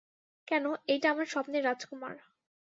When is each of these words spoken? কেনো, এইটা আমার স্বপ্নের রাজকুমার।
কেনো, 0.47 0.71
এইটা 0.87 1.07
আমার 1.09 1.25
স্বপ্নের 1.25 1.65
রাজকুমার। 1.65 2.15